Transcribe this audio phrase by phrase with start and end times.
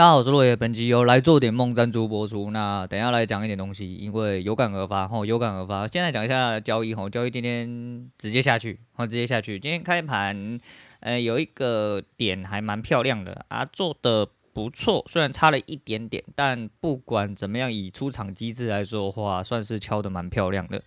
[0.00, 2.50] 大家好，我是落叶，本集由来做点梦赞助播出。
[2.52, 5.86] 那等下来讲一点东西，因为有感而发，吼，有感而发。
[5.86, 9.60] 现在讲一下交易，吼，交易今天直接下去，吼，直接下去。
[9.60, 10.58] 今天开盘，
[11.00, 20.82] 呃，有一个点还蛮漂亮的啊，做的不错，虽然差了一点点，但不管怎么样，以出场机制来说的话，算是敲的蛮漂亮的。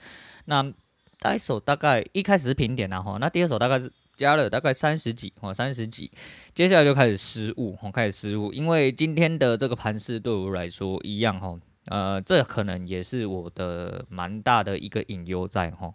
[0.45, 3.93] 那第一手大概一开始是平点然后，那第二手大概是。
[4.15, 6.11] 加了大概三十几哦，三十几，
[6.53, 15.93] 接下来就开始失误哦，开始失误，因为今天的这个盘势对我来说一样哈，呃，这可能也是我的蛮大的一个隐忧在哈，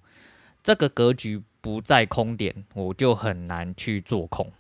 [0.63, 4.51] 这个格局不在空点，我就很难去做空。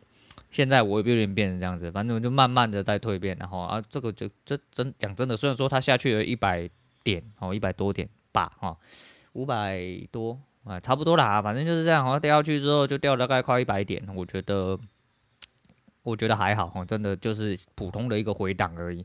[0.51, 6.71] 现在我有点变成这样子，反正我就慢慢的在蜕变，然后啊，这个就这真讲真的，虽然说它下去了一百
[7.03, 8.77] 点哦，一百多点吧哈，
[9.33, 10.41] 五百多。
[10.69, 12.05] 啊，差不多啦，反正就是这样。
[12.05, 14.07] 然后掉下去之后，就掉大概快一百点。
[14.15, 14.79] 我觉得，
[16.03, 19.05] 我觉得还好哈，真的就是普通的一个回档而已。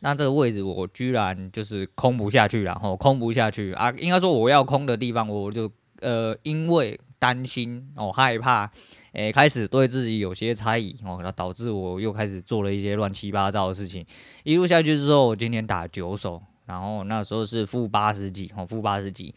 [0.00, 3.90] 那这个位置我居然就是空不下去，然后空不下去啊。
[3.98, 8.68] 应该说我要空的地方，我就呃，因为担心哦，害怕，
[9.12, 14.04] 诶，开始对自己有些猜疑哦，那导致我又开始做了一些乱七八糟的事情。
[14.42, 19.32] 一路下去之后，我今天打九手，然后那时候是负八十几哦，负八十几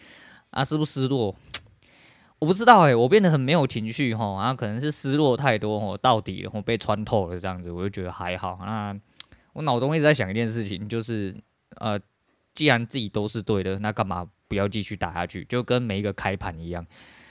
[0.49, 1.35] 啊，是不是失落？
[2.39, 8.59] 我不知道哎、我变得很没有情绪哈，然后可能是失落太多哦，到底然后被穿透了这样子，我就觉得还好。
[8.65, 8.95] 那
[9.53, 11.35] 我脑中一直在想一件事情，就是
[11.77, 11.99] 呃，
[12.53, 15.45] 既然自己都是对的，那干嘛不要继续打下去？
[15.45, 16.85] 就跟每一个开盘一样，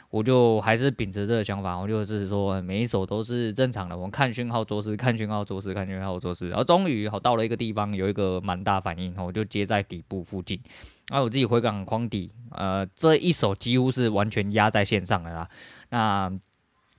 [0.08, 6.48] 我就还是秉持这个想法，我就是说每一手都是正常的，我看讯号做事，看讯号做事，看讯号做事。
[6.48, 10.58] 然后终于好到了一个地方，有一个蛮大反应，我就接在底部附近。
[11.08, 15.48] 啊，我自己回港框底，呃，这一手几乎是完全压在线上的啦。
[15.90, 16.32] 那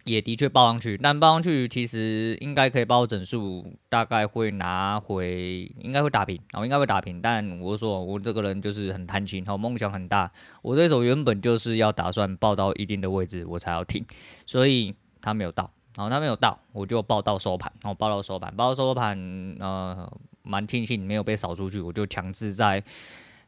[0.03, 7.19] 也的确报上去，但报上去其实应该可以报整数，大概会拿回，应该会打平，我应该会打平。
[7.19, 10.31] 但我说我这个人就是很贪心，好，梦想很大。
[10.61, 14.05] 我这手原本就是要打算报到一定的位置我才要停，
[14.45, 19.17] 所以他没有到，然后他没有到，我就报到收盘，然后报到收盘，报到收盘，
[19.59, 20.07] 呃，
[20.43, 22.83] 蛮庆幸没有被扫出去，我就强制在。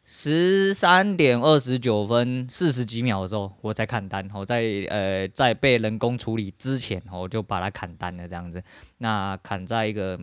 [0.09, 4.25] 十三点二十九分四十几秒的时候，我才砍单。
[4.33, 8.63] 我在呃在被人工处理之前，我就把它砍单了，这样子。
[8.99, 10.17] 那砍在一个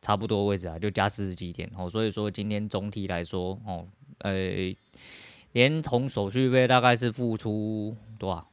[0.00, 1.68] 差不多位置啊，就加四十几点。
[1.76, 3.84] 哦，所以说今天总体来说，哦，
[4.18, 4.32] 呃，
[5.50, 8.48] 连同手续费大概是付出多少？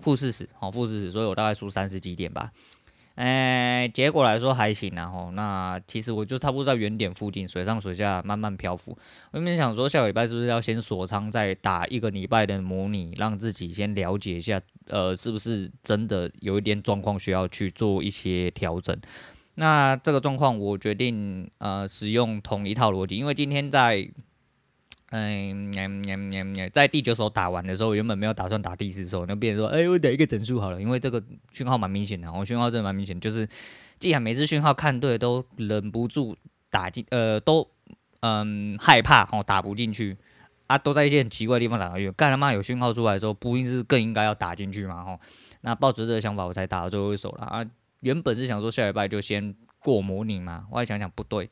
[0.00, 2.52] 负四十，哦，负四十，所以我大概输三十几点吧。
[3.18, 8.96] 哎，结果来说还行，然后那其实我就差不多在原点附近，水上水下慢慢漂浮。
[9.32, 18.96] 我原本想说下个礼拜是不是要先锁仓，再打一个礼拜的模拟，让自己先了解一下，呃，是不是真的有一点状况需要去做一些调整。
[19.56, 24.08] 那这个状况我决定呃使用同一套逻辑，因为今天在。
[25.10, 25.72] 嗯，
[26.70, 33.48] 在第九手打完的时候，原本没有打算打第四手，那变成说，哎、欸，我打一个整数好了，因为这个讯号蛮明显的，我讯号真的蛮明显，就是
[33.98, 36.36] 既然每次讯号看对，都忍不住
[36.68, 37.66] 打进，呃，都
[38.20, 40.16] 嗯害怕哦，打不进去
[40.66, 45.02] 啊，都在一些很奇怪的地方打进去，干他妈有讯号出来的时候，不应是更应该要打进去嘛？
[45.04, 45.18] 吼，
[45.62, 47.64] 那抱着这个想法，我才打了最后一手了啊。
[48.00, 51.48] 原本是想说下礼拜就先过模拟嘛，我还想想不对。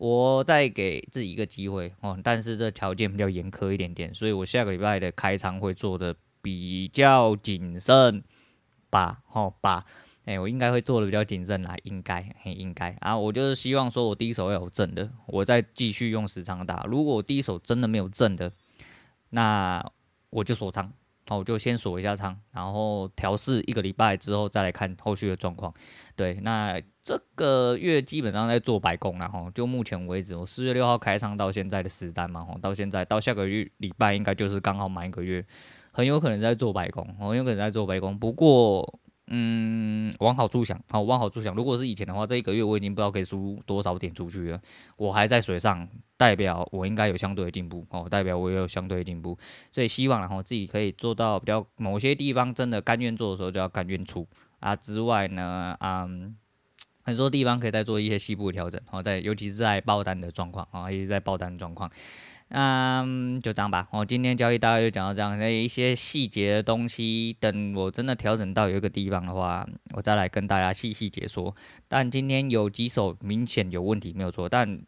[0.00, 8.24] 我再给自己一个机会哦，但是这条件比较严苛一点点，所以我下个礼拜的开仓会做的比较谨慎
[8.88, 9.84] 吧，哦吧，
[10.24, 18.50] 哎、我应该会做的比较谨慎啦，应该，嘿，应该啊，我就是希望说我第一手要有正的，我再继续用时长打，如果我第一手真的没有正的，
[19.28, 19.84] 那
[20.30, 20.90] 我就锁仓。
[21.30, 25.72] 好，我就先锁一下仓，然后调试一个礼拜之后再来看后续的状况。
[26.16, 29.48] 对，那这个月基本上在做白工了哈。
[29.54, 35.46] 就目前为止，我四月六号开仓到现在的实单嘛，哈，到现在到下个月礼拜应该就是刚好满一个月，
[35.92, 38.18] 很有可能在做白工，很有可能在做白工。
[38.18, 38.98] 不过，
[39.30, 44.60] 嗯，往好处想，好，往好处想，如果是以前的话，这一个月我已经不知道可以输多少点出去了，
[44.96, 45.88] 我还在水上。
[46.16, 47.86] 代表我应该有相对的进步。
[47.88, 49.38] 哦，代表我也有相对的进步，
[49.72, 54.28] 所以希望然后自己可以做到比较某些地方真的甘愿做的时候就要甘愿出。
[54.58, 56.36] 啊之外呢，嗯，
[57.04, 61.90] 很多地方可以再做一些细部的调整，哦，在尤其是在爆单的状况啊，也是在爆单的状况，
[62.50, 71.54] 嗯，就这样吧，我今天交易大概就讲到这样，那一些细节的东西，等我真的调整到有一个地方的话，我再来跟大家细细解说。
[71.88, 74.82] 但今天有几手明显有问题没有错，但。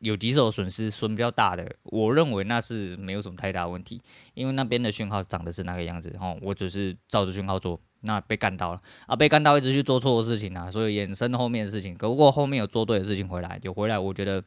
[0.00, 4.00] 有几手损失损比较大的，我认为那是没有什么太大问题，
[4.32, 11.94] 因为那边的讯号长得是那个样子，哦，我只是照着讯号做，那被干到了啊，被干到一直去做错的事情啊，所以衍生后面的事情。
[11.94, 14.42] 可不过后面有做对的事情回来，有回来，我觉得，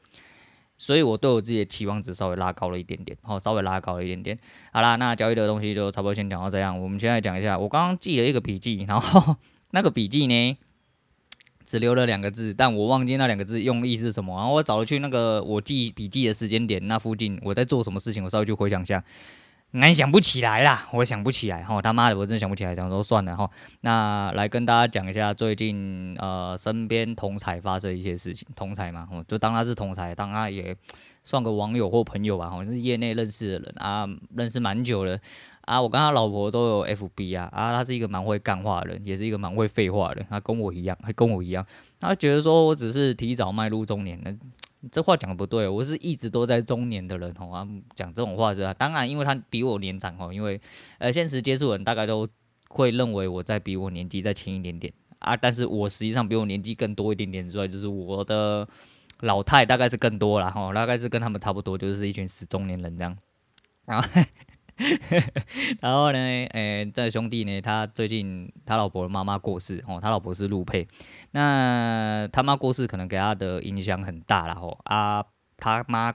[0.78, 4.38] 所以我对我自己的期望值稍微拉高了一点点，哦，稍微拉高了一点点。
[4.72, 6.80] 好啦，那交易的东西就差不多先讲到这样。
[6.82, 9.36] 我们现在讲一下，我刚刚记了一个笔记，然后
[9.72, 10.58] 那个笔记呢，
[11.66, 14.36] 只留了两个字，但我忘记那两个字用意是什么。
[14.36, 19.04] 然后我找了去那个我记笔记的时间点那附近，我在做什么事情，我稍微去回想一下。
[19.74, 23.50] 俺想不起来啦，我想不起来哈，他妈的，我真的想不起来，想说算了哈。
[23.82, 30.76] 那来跟大家讲一下最近呃身边同侪发生一些事情，同侪嘛，就当他是同侪，当他也
[31.24, 35.18] 算个网友或朋友吧，好像是业内认识的人啊，认识蛮久了
[35.62, 35.82] 啊。
[35.82, 41.66] 我跟他老婆都有 FB 啊，啊，他是一个蛮会干话的人，也是一个蛮会废话的人，他跟我一样，还跟我一样，
[42.00, 44.32] 他觉得说我只是提早迈入中年了。
[44.92, 48.74] 这话讲的不对，我是一直都在中年的人吼啊，讲这种话是吧。
[48.74, 50.60] 当然，因为他比我年长吼，因为
[50.98, 52.28] 呃，现实接触人大概都
[52.68, 55.36] 会认为我在比我年纪再轻一点点啊。
[55.38, 58.68] 但是我实际上比我年纪更多一点点之外，就是我的
[59.22, 63.18] 老态大概是更多了吼，大概是跟他们差不多，就是一群死中年人这样。
[63.86, 64.08] 然后。
[65.82, 70.88] 然后呢，诶、欸，这兄弟呢，他最近他老婆的妈妈过世哦，他老婆是陆配，
[71.32, 75.24] 那他妈过世可能给他的影响很大了吼啊，
[75.58, 76.14] 他妈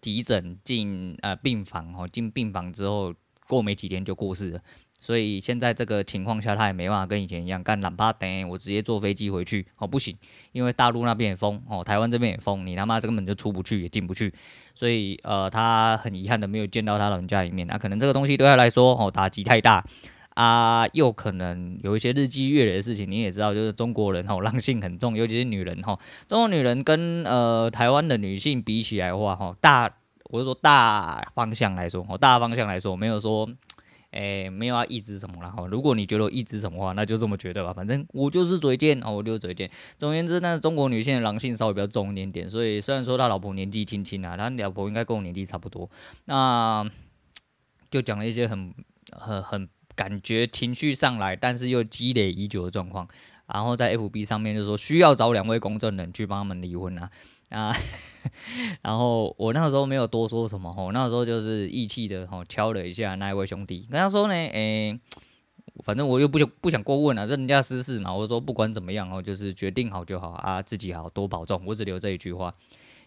[0.00, 3.12] 急诊进呃病房哦，进病房之后
[3.48, 4.60] 过没几天就过世了。
[4.98, 10.16] 所以现在这个情况下，他也没办法跟以前一样干懒趴等，我直接坐飞机回去哦，不行，
[10.52, 14.32] 因为大陆那边也封哦，台湾这边也封，你他妈根本就出不去，也进不去。
[14.74, 17.66] 所以呃，他很遗憾的没有见到他老人家一面。
[17.66, 19.84] 那、可能这个东西对他来说哦，打击太大
[20.34, 23.08] 啊，又可能有一些日积月累的事情。
[23.08, 25.98] 你也知道，就是中国人哦，狼性很重，尤其是女人哈。
[26.26, 29.94] 中国女人跟呃台湾的女性比起来的话哈，大
[30.30, 33.48] 我是说大方向来说哦，大方向来说没有说。
[34.16, 35.66] 诶、没有要抑制什么了哈。
[35.66, 37.72] 如果你觉得我抑制什么话，那就这么觉得吧。
[37.72, 39.70] 反正我就是嘴贱哦，我就是嘴贱。
[39.98, 45.90] 总而言之，那中国女性的狼性稍微比较重一点点，所以虽然说他老婆年纪轻轻啊，他老婆应该跟我年纪差不多。
[46.24, 46.88] 那
[47.90, 48.72] 就讲了一些很
[49.12, 53.06] 很很感觉情绪上来，但是又积累已久的状况。
[53.46, 57.08] 然后在 FB 上面就说需要找两位公证人去帮他们离婚啊。
[57.48, 57.74] 啊，
[58.82, 64.98] 然后我那时候没有多说什么吼，那时候就是义气的吼敲了一下那一位兄弟，跟他说呢，诶，
[65.84, 72.54] 反正我又不想不想过问了，这人家私事嘛，我说不管怎么样哦，就是决定好就好啊，自己好多保重，我只留这一句话。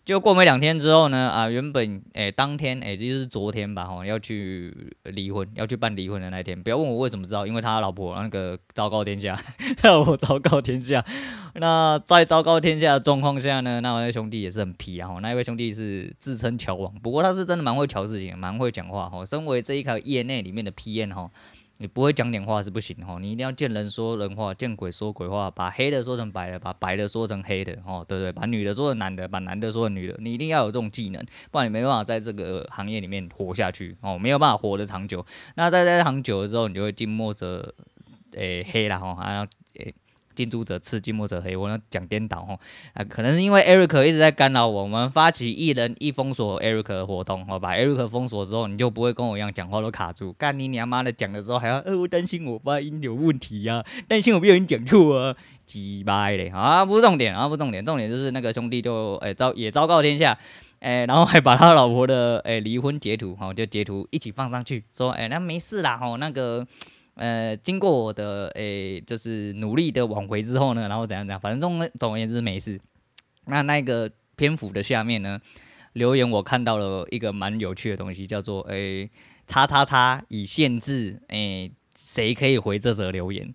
[0.06, 9.40] 就过没两天之后呢，啊，原本诶、当天诶、就是昨天吧，哈，要去离婚，要去办离婚的那天，不要问我为什么知道，因为他老婆那个昭告天下，
[9.78, 11.06] 他老婆昭告天下。
[11.56, 19.24] 那在昭告天下的状况下呢，那位兄弟也是很皮啊，那一位兄弟是自称乔王，不过他是真的蛮会乔事情，蛮会讲话哈。
[19.25, 21.30] 身为这一个业内里面的 PM 哈。
[21.81, 28.34] 你不会讲点话是不行哈，你一定要见人说人话，见鬼说鬼话，把黑的说成白的，把白的说成黑的，哦，对不对？
[28.34, 35.26] 把女的说成男的，把男的说成女的，你一定要有这种技能，不然你没办法在这个行业里面活下去哦，没有办法活得长久。
[35.56, 37.74] 那在这行久了之后，你就会近墨者
[38.34, 39.48] 诶黑了哈，啊。
[40.40, 41.58] 近朱者赤，近墨者黑。
[41.58, 42.58] 我呢讲颠倒哦
[42.94, 50.32] 啊，可能是因为 Eric 一直在干扰我们，发起一人一封锁 Eric 的活动，好把 Eric 封锁之后，你就不会跟我一样讲话都卡住。
[50.32, 60.40] 干你娘妈的讲的时候还要呃，我担心我发音有问题呀、啊，担心我不小心讲错啊，鸡掰嘞啊，不是重点啊，不是重点，重点就是那个兄弟就诶昭、也昭告天下，
[60.80, 66.66] 诶、然后还把他老婆的诶离、婚截图哈，就截图一起放上去，说诶、欸，那没事啦哈，那个。
[67.19, 72.80] 呃，经过我的诶、就是努力的挽回之后呢，然后怎样怎样，反正总总而言之没事。
[73.45, 75.38] 那那个篇幅的下面呢，
[75.92, 79.09] 留言我看到了一个蛮有趣的东西，叫做诶、
[79.47, 83.54] 叉叉叉以限制，诶、谁可以回这则留言？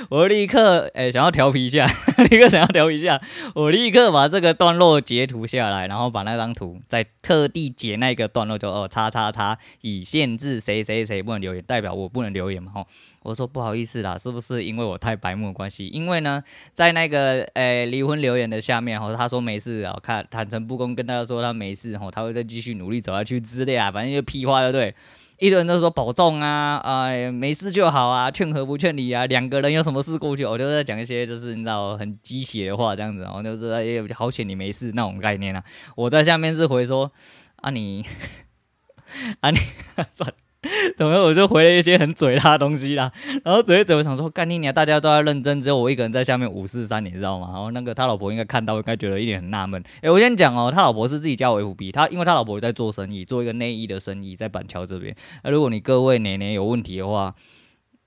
[0.08, 1.86] 我立刻诶、想要调皮一下，
[2.30, 3.20] 立刻想要调皮一下，
[3.54, 12.86] 我立刻把这个段落截图下来，然后把那张图再特地截那个段落就，就哦叉叉叉已限制谁谁谁不能留言，代表我不能留言嘛吼。
[13.22, 15.88] 我说不好意思啦，是不是因为我太白目的关系？
[15.88, 16.42] 因为呢，
[16.72, 24.94] 在那个诶离婚留言的下面吼，他说没事啊，看坦诚不公跟大家说他没事吼，他会再继续努力走下去之类啊，反正就屁话对不对？
[25.40, 35.64] 一堆人都说保重啊，哎，没事就好啊，劝和不劝离啊，两个人有什么事过去，我就在讲一些就是你知道很鸡血的话这样子，然后就是哎，好险你没事那种概念啊。
[35.96, 37.10] 我在下面是回说
[37.56, 38.04] 啊你
[39.40, 39.58] 啊你
[40.12, 40.34] 算了。
[40.94, 43.10] 怎么我就回了一些很嘴他的东西啦，
[43.44, 47.48] 然后嘴一嘴，我想说干你娘，大家都在认真，只有我一个人在下面五四三，你知道吗？
[47.52, 49.82] 然后那个他老婆应该看到，应该觉得一点很纳闷。
[50.02, 55.16] 诶，我先讲哦，他老婆是自己加我 FB，他因为他老婆在做生意，做一个内衣的生意，在板桥这边。
[55.42, 57.34] 那如果你各位年年有问题的话，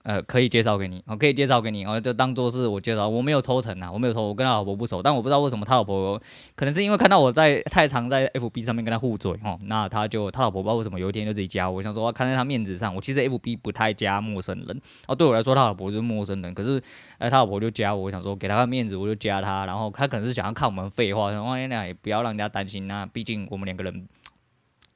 [0.04, 6.22] 呃，可以介绍给你，我可以介绍给你，然后就当做是我介绍，我没有抽成啊，我没有抽，我跟他老婆不熟，但我不知道为什么他老婆，
[6.56, 16.82] 可能是因为看到我在太常在 FB 上面跟他互嘴哦，那他就他老婆不知道为什么有一天就自己加我，我想说看在他面子上，我其实 FB 不太加陌生人，哦，对我来说他老婆就是陌生人，可是
[17.18, 24.06] 哎他老婆就加我，我想说给他个面子，我就加他，然后他可能是想要看我们废话，然后哎那也不要让人家担心啊，毕竟我们两个人。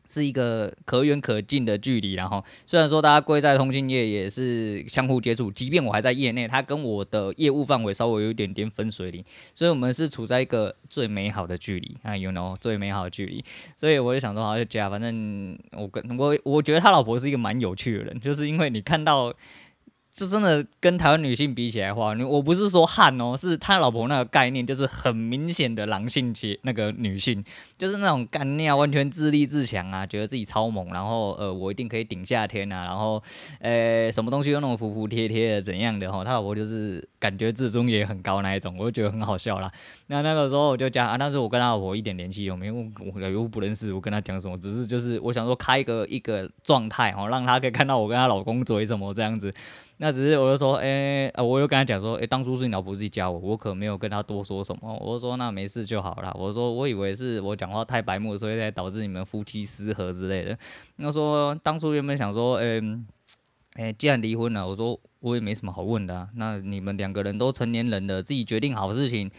[0.07, 9.23] 是一个可远可近的距离，然后虽然说大家贵在通信业也是相互接触，即便我还在业内，他跟我的业务范围稍微有一点点分水岭，
[9.53, 13.43] 所以我们是处在一个最美好的距离啊，you know，最美好的距离，
[13.75, 19.33] 所以我就想说，好就加，反正我跟我我觉得他老婆是一个蛮有趣的人，就是因为你看到。
[20.17, 27.45] 就真的跟台湾女性比起来的话，我不是说汉哦，是他老婆那个概念，就是很明显的狼性气，那个女性，
[27.77, 33.21] 就是那种干尿，完全自立自强啊，觉得自己超猛，然后呃，我一定可以顶夏天啊，然后
[33.59, 39.71] 呃，什么东西都那么服服帖帖的怎样的哈，他老婆就是感觉自尊也很高那一种，我就觉得很好笑啦。
[40.07, 42.74] 那那个时候我就讲啊，但是我跟他老婆一点联系都没有，
[43.13, 49.53] 我又不认识，我跟他讲什么，只是就是我想说开一个一个状态哦，让他可以看到我跟他老公嘴什么这样子。
[49.99, 54.95] 那只是我就说，哎、欸，啊，我又跟他讲说，哎、当初是你老婆自己加我，我可没有跟他多说什么。
[55.01, 56.31] 我就说那没事就好了。
[56.37, 60.57] 我说我以为是我讲话太白目，所以才导致你们夫妻失和之类的。
[60.97, 62.81] 那说当初原本想说，哎、欸，
[63.75, 66.29] 哎、既然离婚了，我说我也没什么好问的。
[66.35, 69.31] 那你们两个人都成年人了，自己决定好事情。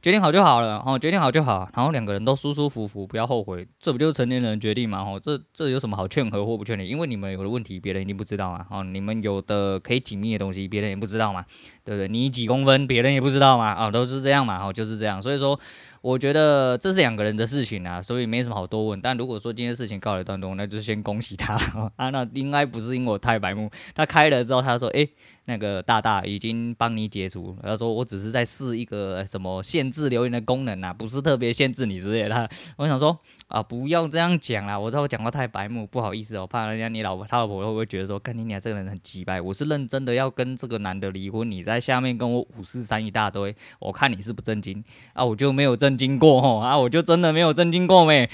[0.00, 5.00] 决定好就好了，哦，决定好就好，然后两个人都舒舒服服，不要后悔，这不就是成年人决定嘛？
[5.00, 6.84] 哦，这这有什么好劝和或不劝的？
[6.84, 11.44] 因为你们有的问题，别人一定不知道啊，哦，你们有的可以紧密的东西，别人也不知道嘛，
[11.84, 12.06] 对不对？
[12.06, 15.58] 你几公分，别人也不知道嘛，啊，都是这样嘛，哦，就是这样，所以说。
[16.00, 19.00] 我觉得这是两个人的事情啊，所以没什么好多问。
[19.00, 21.54] 但如果说今天事情告一段落，那就先恭喜他
[21.96, 22.10] 啊。
[22.10, 25.08] 那应该不是因为我太白目，他开了之后他说：“诶，
[25.46, 32.48] 那个大大已经帮你解除。”他说：“我只是在试一个什么限制留言的功能啊，不是特别限制你之类的。
[32.78, 39.40] ”我想说啊，不要这样讲啦，我知道我讲话太白目，不好意思哦，怕人家你老婆他老婆会不会觉得说，看你娘这个人很鸡掰？
[39.40, 45.87] 我是认真的要跟这个男的离婚，你在下面跟我五四三一大堆，我看你是不正经啊，我就没有正。
[45.88, 48.28] 震惊过吼啊，我就真的没有震惊过没，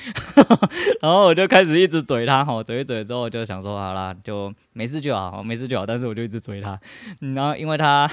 [1.00, 6.80] 然后我就开始一直怼他吼，嘴一嘴之后就想说好啦，就没事就好，没事就好，但是我就一直嘴他，
[7.20, 8.10] 然后因为他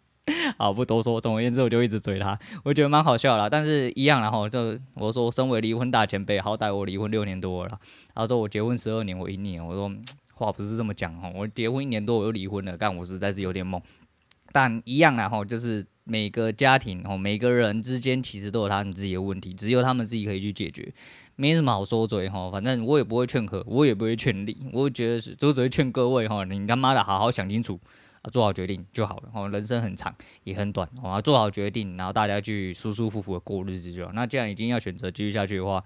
[0.58, 7.78] 好不多说，总而言之我就一直追他，我觉得蛮好笑啦，但是一样然后就我说身为离婚大前辈，好歹我离婚六年多了，
[8.14, 9.90] 他说我结婚十二年我一年，我说
[10.34, 13.80] 话不是这么讲吼，我结婚一年多我又离婚了，但我实在是有点懵，
[14.52, 15.86] 但一样然后就是。
[16.04, 20.92] 每个家庭哦，每个人之间其实都有他们自己的问题，只有他们自己可以去解决，
[21.34, 22.50] 没什么好说嘴哈。
[22.50, 27.80] 反正我也不会劝和，我也不会劝离，我觉得是，都只会劝各位哈，你他妈的好好想清楚
[28.20, 29.48] 啊，做好决定就好了哦。
[29.48, 34.12] 人生很长也很短啊，做好决定，然后大家去舒舒服服的过日子就好。
[34.12, 35.82] 那既然已经要选择继续下去的话，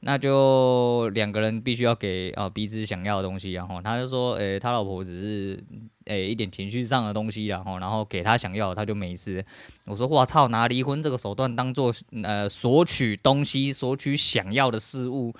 [0.00, 5.64] 那就两个人必须要给啊彼此想要的东西，然后他就说，诶、他老婆只是
[6.06, 9.44] 诶、一点情绪上的东西，然后然后给他想要他就没事。
[9.84, 15.34] 我说，我操，拿离婚这个手段当做呃索取东西、索取想要的事物。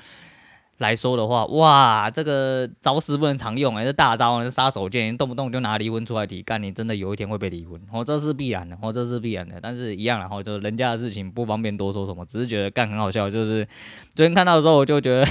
[0.80, 13.68] 来说的话，哇，这个招式不能常用，还是大招，是杀手锏，动不动就拿离婚出来提，干你真的有一天会被离婚，哦，这是必然的，哦，这是必然的，但是一样，然后就人家的事情不方便多说什么，只是觉得干很好笑，就是
[14.14, 15.26] 昨天看到的时候我就觉得。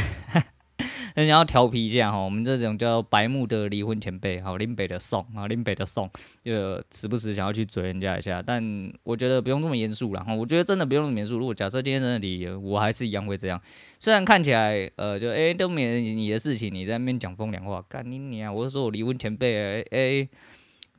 [1.15, 6.09] 人家要调皮一下哈，我们这种叫白目的离婚前辈，好林北的送啊，林北的送，
[6.43, 10.33] 就时不时想要去嘴人家一下，但我觉得不用那么严肃了哈。
[10.33, 11.37] 我觉得真的不用那么严肃。
[11.37, 13.61] 如果假设今天真的离，我还是一样会这样。
[13.99, 18.53] 虽然看起来呃，就诶、都没你的事情，你在那边讲风凉话，干你娘！
[18.53, 19.85] 我是说我离婚前辈诶。
[19.91, 20.29] 欸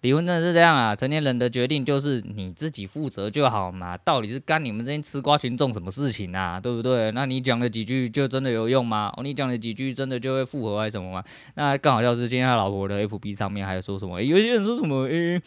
[0.03, 7.11] 离婚真的是这样啊，成年人的决定就是你自己负责就好嘛，到底是干你们这些吃瓜群众什么事情啊，对不对？
[7.13, 9.13] 那你讲了几句就真的有用吗？
[9.17, 11.25] 哦，你讲了几句真的就会复合还是什么吗？
[11.57, 14.23] 那更好笑是今天他老婆的 FB 上面还说什么？
[14.23, 15.05] 有些人说什么？
[15.05, 15.39] 诶、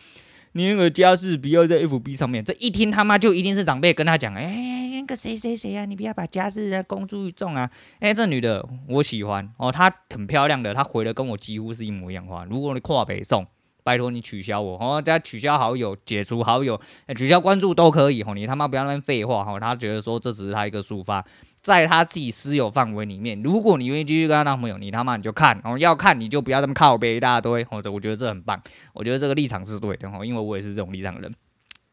[0.51, 7.67] 你那个家事不要在 FB 上面，这一听他妈就一定是长辈跟他讲，诶、欸，那个谁谁谁啊，你不要把家事啊公诸于众啊。
[8.01, 12.45] 诶、欸，这女的我喜欢哦，她很漂亮的，她回的跟我几乎是一模一样话。
[12.45, 13.47] 如果你跨北宋。
[13.83, 16.79] 拜托你取消我，哦，大家取消好友、解除好友、
[17.15, 21.23] 取消关注都可以，吼，你他妈不要那边废话，吼，他觉得说这只是他一个抒发，
[21.61, 28.61] 在他自己私有范围里面，如果你愿意继续跟他当朋友，你他妈你就看，哦，要看你就不要这么靠北一大堆，或者我觉得这很棒，
[28.93, 31.33] 我觉得这个立场是对的，吼，因为我也是这种立场的人。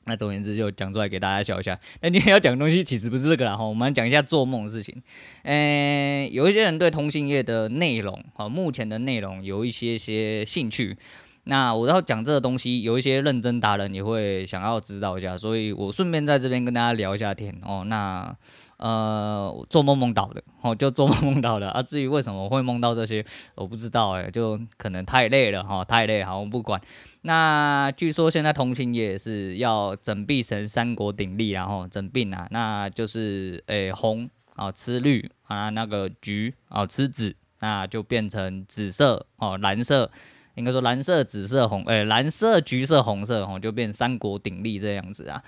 [0.06, 1.78] 那总而言之就讲出来给大家笑一下。
[2.00, 5.00] 那今天要讲的东西其实不是这个啦，吼，我们讲一下做梦的事情。
[5.42, 10.96] 诶，有一些人对通信业的内容，哈，目前的内容有一些些兴趣。
[11.50, 17.82] 那我要讲这个东西，有一些认真达人也会想要知道一下，所以我顺便在这边跟大家聊一下天哦。
[17.88, 18.32] 那
[18.76, 21.82] 呃，做梦梦到的哦，就做梦梦到的啊。
[21.82, 23.26] 至于为什么会梦到这些，
[23.56, 26.22] 我不知道哎，就可能太累了哈，太累。
[26.22, 26.80] 好，我不管。
[27.22, 40.12] 那据说现在同行业是要整并成三国鼎立，然后整并啊，那就是诶、红啊吃绿啊，那个橘啊吃紫，那就变成紫色哦，蓝色。
[40.54, 45.42] 应该说蓝色、紫色、红，诶、蓝色、橘色、红色，吼，就变三国鼎立这样子啊。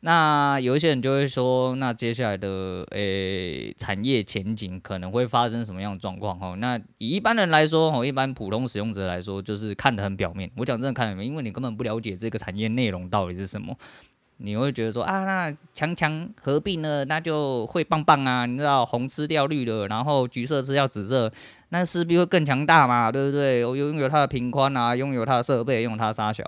[0.00, 6.38] 那有一些人就会说，那接下来的诶、欸、产业前景可能会发生什么样的状况？
[6.38, 10.48] 吼，那以一般人来说，吼，一般普通使用者来说，就是看得很表面。
[10.56, 13.76] 我讲真的看得很表面，因为你根本不了解这个产业内容到底是什么。
[14.40, 18.46] 你会觉得说啊，那强强合并呢，那就会棒棒啊！
[18.46, 21.32] 你知道红吃掉绿的，然后橘色吃掉紫色，
[21.70, 23.64] 那势必会更强大嘛，对不对？
[23.64, 26.42] 我拥有它的频宽啊，拥有它的设备，拥有它的杀小。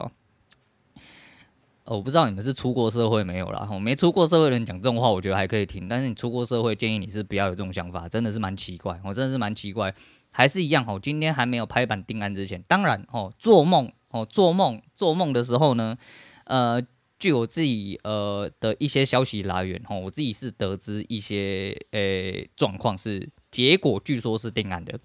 [1.84, 3.68] 哦，我不知道你们是出过社会没有啦？
[3.72, 5.88] 我没出过社会的人讲这种话，我觉得还可以听。
[5.88, 8.98] 但是你出过社会，建议你是不要有这种想法，真的是蛮奇怪。
[9.04, 9.94] 我真的是蛮奇怪，
[10.30, 10.98] 还是一样哦。
[11.02, 15.96] 今天还没有拍板定案之前，当然哦，做梦哦，做梦做梦的时候呢，
[16.44, 16.82] 呃。
[17.20, 24.98] 据我自己呃的一些消息来源，吼，我自己是得知一些诶状况是结果，据说是定案的，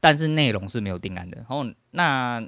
[0.00, 1.38] 但是内容是没有定案的。
[1.38, 2.46] 然后那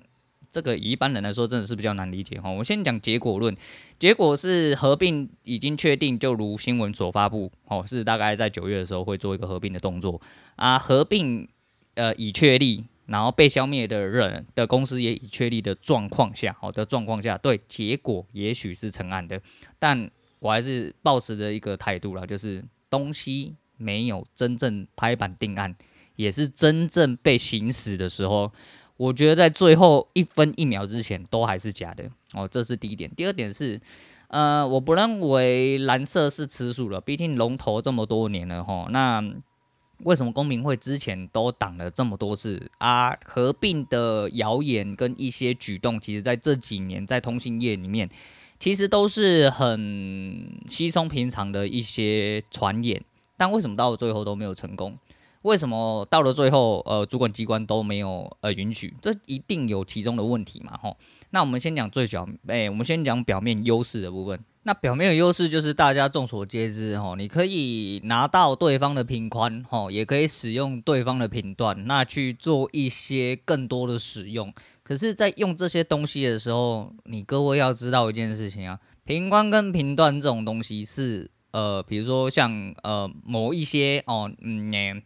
[0.51, 2.41] 这个以一般人来说真的是比较难理解。
[2.41, 3.57] 哈，我先讲结果论，
[3.99, 10.21] 结果是合并已经确定，就如新闻所发布，哦，是大概在九月的时候会做一个合并的动作
[10.57, 11.49] 啊，合并
[11.95, 12.85] 呃已确立。
[13.07, 19.39] 然后被消灭的人的公司也已确立的状况下，好的状况下，对结果也许是成案的，
[19.79, 20.09] 但
[20.39, 25.75] 我还是抱持着一个态度啦，就是东西没有真正拍板定案，
[26.17, 28.53] 也是真正被行使的时候，
[28.97, 33.11] 我觉得在最后一分一秒之前都还是假的哦，这是第一点。
[33.15, 33.81] 第二点是，
[34.29, 39.23] 呃，我不认为蓝色是吃素了，毕竟龙头这么多年了吼，那。
[40.05, 43.17] 为什么公民会之前都挡了这么多次啊？
[43.25, 48.11] 合并的谣言跟一些举动，其实在这几年在通信业里面，
[48.59, 53.01] 其实都是很稀松平常的一些传言。
[53.43, 54.97] 但为什么到了最后都没有成功？
[55.43, 58.95] 为什么到了最后，呃，主管机关都没有呃允许？
[59.03, 60.79] 这一定有其中的问题嘛？
[60.81, 60.97] 吼，
[61.31, 64.39] 那我们先讲最小，哎、我们先讲表面优势的部分。
[64.63, 74.55] 那表面的优势就是大家众所皆知，吼，你可以拿到对方的频宽，吼，也可以使用对方的频段，那去做一些更多的使用。
[74.85, 85.03] 可是，在用这些东西的时候，你各位要知道一件事情啊，频宽跟频段这种东西是，呃，比如说像呃某一些哦，嗯，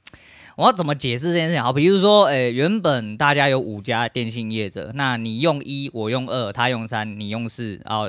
[0.57, 1.63] 我要怎么解释这件事情？
[1.63, 8.07] 好，比如说，诶、原本大家有五家电信业者，那你用一，我用二，他用三，你用四，啊。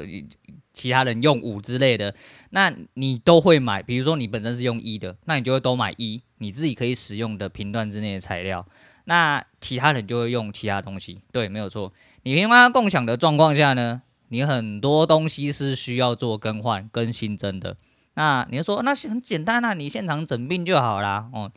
[0.73, 2.13] 其他人用五之类的，
[2.52, 3.82] 那你都会买。
[3.82, 8.63] 比如说你本身是用一的，那你就会都买一，你自己可以使用的频段之内的材料。
[9.06, 11.19] 那其他人就会用其他东西。
[11.32, 11.91] 对，没有错。
[12.21, 17.76] 你频宽共享的状况下呢，你很多东西是需要做更换跟新增的。
[18.17, 21.30] 那你就说，那是很简单啊，你现场诊病就好啦。
[21.32, 21.51] 哦，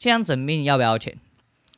[0.00, 1.16] 现场诊病要不要钱？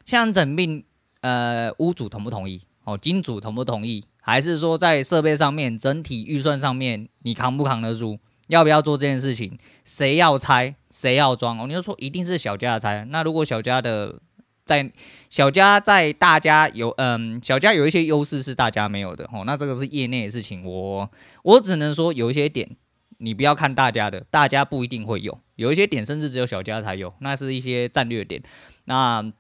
[0.06, 0.82] 现场诊病，
[1.20, 2.62] 呃，屋主同不同意？
[2.84, 4.02] 哦，金主同不同意？
[4.22, 8.18] 还是说在设备上面、整体预算上面，你扛不扛得住？
[8.46, 9.58] 要不要做这件事情？
[9.84, 10.74] 谁要拆？
[10.90, 11.58] 谁要装？
[11.58, 13.04] 哦，你就说一定是小家的拆。
[13.10, 14.18] 那如果小家的
[14.64, 14.90] 在
[15.28, 19.44] 小家在大家有嗯，小家有一些优势是大家没有的哦。
[19.44, 21.10] 那这个是业内的事情，我
[21.42, 22.74] 我只能说有一些点，
[23.18, 25.40] 你不要看大家的，大家不一定会有。
[25.56, 28.42] 有一些点甚至只有小家才有，那是一些战略点。
[28.84, 29.32] 那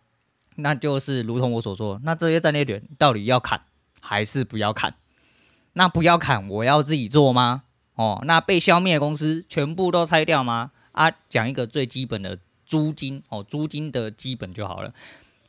[0.56, 3.62] 那就是如同我所说，那这些战略点到底要砍？
[4.00, 4.96] 还是不要砍，
[5.72, 7.62] 那不要砍，我要自己做吗？
[7.94, 10.72] 哦，那被消灭的公司全部都拆掉吗？
[10.92, 14.92] 啊，讲一个最基本的租金哦，租金的基本就好了。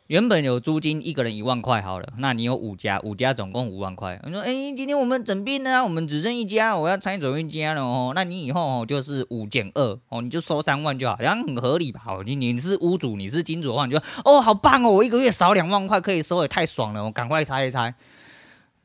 [0.07, 4.21] 原本有租金，一个人一万块好了，那你有五家，五家总共五万块。
[4.23, 8.11] 你说，哎、今天我们整并呢，我们只剩一家，我要拆走一家了哦。
[8.13, 12.03] 那你以后哦就是五减二哦，你就收三万就好，这样很合理吧？
[12.05, 17.95] 哦，你你是屋主，你是金主的话，你就哦，好棒哦，我一个月少两万块可以收，也太爽了，我赶快拆一拆。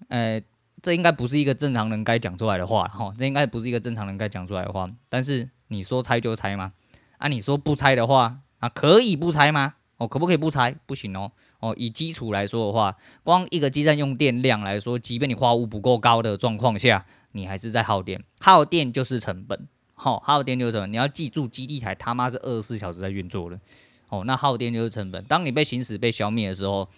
[0.09, 0.40] 呃，
[0.80, 4.88] 这应该不是一个正常人该讲出来的话哈，这应该不是一个正常人该讲出来的话。
[5.11, 6.72] 但是你说拆就拆吗？
[7.18, 9.74] 啊，你说不拆的话啊，可以不拆吗？
[10.00, 10.74] 哦，可不可以不拆？
[10.86, 11.30] 不行哦。
[11.58, 19.68] 哦，以基础来说的话，光一个基站用电量来说，即便你化物不够高的状况下，你还是在耗电，耗电就是成本。
[19.92, 20.86] 好，耗电就是什么。
[20.86, 23.60] 你要记住，基地台他妈是二十四小时在运作的。
[24.08, 25.22] 哦，那耗电就是成本。
[25.24, 26.88] 当你被行使、被消灭的时候，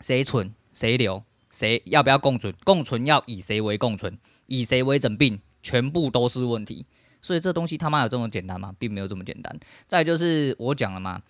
[0.00, 1.22] 谁存谁留？
[1.50, 6.86] 谁要不要共存，共存要以谁为共存，以谁为整病，全部都是问题。
[7.20, 8.74] 所以这东西他妈有这么简单吗？
[8.78, 9.60] 并没有这么简单。
[9.86, 11.22] 再就是我讲了嘛。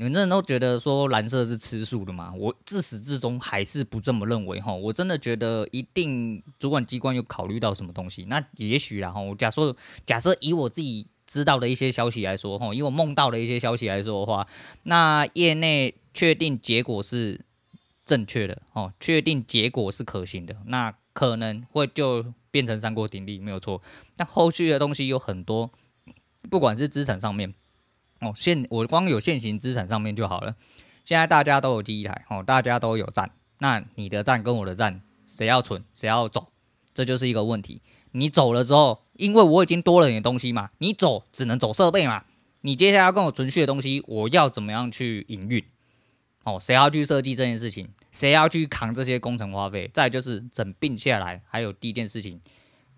[0.00, 2.32] 你们真的都觉得说蓝色是吃素的吗？
[2.38, 4.72] 我自始至终还是不这么认为哈。
[4.72, 8.24] 我真的觉得一定主管机关有考虑到什么东西。
[8.26, 9.20] 那也许啦哈。
[9.20, 9.74] 我假设
[10.06, 14.46] 假设以我自己知道的一些消息来说哈，以我梦到的一些消息来说的话，
[14.84, 17.40] 那业内确定结果是
[18.06, 23.82] 正确的哦，确定结果是可行的，那可能会就变成三国鼎立没有错。
[24.14, 25.72] 但后续的东西有很多，
[26.48, 27.52] 不管是资产上面。
[28.20, 30.56] 哦，现我光有现行资产上面就好了。
[31.04, 36.48] 现在大家都有第一台，哦，大家都有站，那你的站跟我的站，谁要存，谁要走，
[36.92, 37.80] 这就是一个问题。
[38.12, 42.24] 你走了之后，因为我已经多了点东西嘛，你走只能走设备嘛。
[42.62, 45.64] 你接下来要跟我存续的东西，我要怎么样去营运？
[46.44, 47.88] 哦，谁要去设计这件事情？
[48.10, 49.88] 谁要去扛这些工程花费？
[49.94, 52.40] 再就是整并下来，还有第一件事情，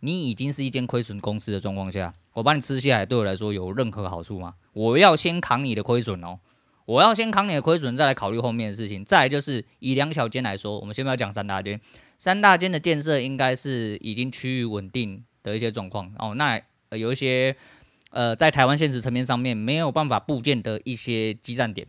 [0.00, 2.14] 你已经是一间亏损公司的状况下。
[2.32, 4.54] 我把你吃下来，对我来说有任何好处吗？
[4.72, 6.38] 我要先扛你的亏损哦，
[6.86, 9.04] 我要先扛你的亏损，再来考虑后面的事情。
[9.04, 11.80] 再就是以两小间来说，我们先不要讲三大间，
[12.18, 16.34] 三大间的建设应该是已经趋于稳定的一些状况哦。
[16.36, 17.56] 那、有一些
[18.10, 21.86] 呃，在台湾现实层面上面没有办法布建的一些基站点，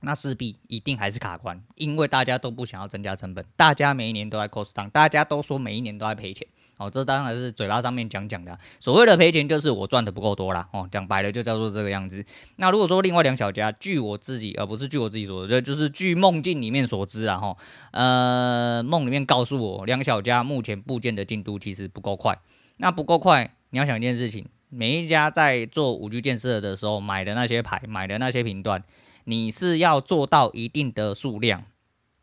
[0.00, 6.46] 那势必一定还是卡关，因为大家都不想要增加成本，大家每一年都在 cost down，大家都说每一年都在赔钱。
[6.76, 8.58] 哦，这当然是嘴巴上面讲讲的。
[8.80, 10.68] 所谓的赔钱，就是我赚的不够多啦。
[10.72, 12.24] 哦，讲白了就叫做这个样子。
[12.56, 17.56] 那如果说另外两小家，据我自己，而不是据我自己所知，就是据梦境里面所知啊，哈，
[17.92, 22.38] 呃，梦里面告诉我，两小家目前部件的进度其实不够快。
[22.78, 28.82] 那不够快，你要想一件事情，每一家在做五 G 建设的时候买的那些牌，买的那些频段，
[29.24, 31.64] 你是要做到一定的数量。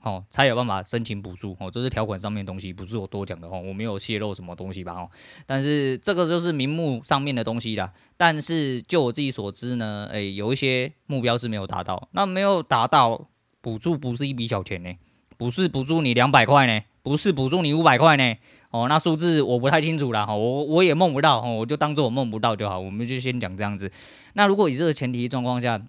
[0.04, 5.10] 哦，才有办法申请补助哦，这是条款上面东西，不是我多讲的哦，我没有泄露什么东西吧哦，
[5.46, 7.94] 但是这个就是名目上面的东西啦。
[8.18, 13.30] 但是就我自己所知呢，诶、有一些目标是没有达到，那没有达到
[13.62, 14.92] 补助不是一笔小钱呢，
[15.38, 18.36] 不是补助你两百块呢，不是补助你五百块呢，
[18.72, 23.92] 哦，那数字我不太清楚啦，哈，我我也梦不到，哦，我就当做我梦不到就好，我们就先讲这样子。
[24.34, 25.80] 那如果以这个前提状况下，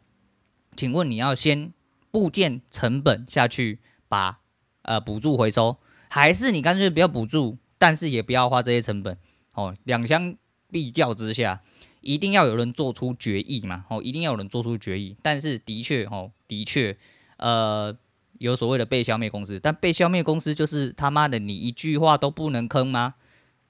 [0.77, 1.73] 请问你要先
[2.11, 3.79] 部件成本下去？
[4.13, 4.41] 把
[4.83, 5.79] 呃补助回收，
[6.11, 9.17] 还是你干脆不要补助，但是也不要花这些成本
[9.55, 9.75] 哦。
[9.85, 10.37] 两相
[10.71, 11.63] 比较之下，
[12.03, 15.17] 一定要有人做出决议嘛，哦，一定要有人做出决议。
[15.23, 16.95] 但是的确哦，的确
[17.39, 17.97] 呃
[18.39, 23.15] 有所谓的被消灭公司，但被消灭公司就是他妈的你一句话都不能坑吗？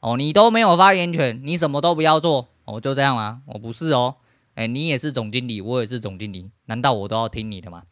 [0.00, 3.42] 哦，你都没有发言权，你什么都不要做哦，就这样吗？
[3.46, 4.16] 我不是哦，
[4.57, 7.85] 哎，你也是总经理，我也是总经理，难道我都要听你的吗？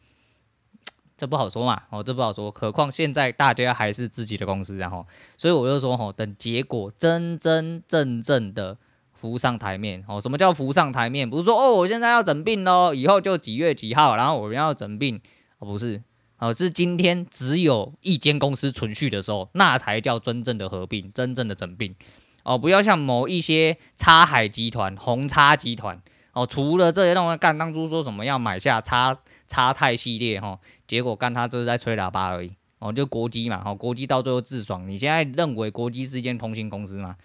[1.21, 2.49] 这不好说嘛，哦，这不好说。
[2.49, 5.05] 何况现在大家还是自己的公司，然后，
[5.37, 8.75] 所以我就说，吼，等结果真真正正的
[9.13, 11.29] 浮上台面，哦，什么叫浮上台面？
[11.29, 15.21] 不是说，哦，我现在要整并喽，以后就几月几号，然后我们要整并，
[15.59, 16.01] 哦，不是，
[16.39, 21.93] 哦，是今天只有一间公司存续的时候，那才叫真正的合并，真正的整并，
[22.41, 26.01] 哦，不要像某一些插海集团、红叉集团，
[26.33, 29.15] 哦，除了这些东西干，当初说什么要买下叉
[29.47, 30.57] 叉泰系列，哈。
[30.91, 34.85] 结果干他就是在吹喇叭而已哦，就国机嘛，哦，国机到最后自爽。
[34.89, 37.15] 你现在认为国机是一间通信公司吗？